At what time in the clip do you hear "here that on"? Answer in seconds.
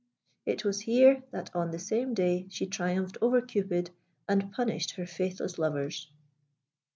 0.81-1.69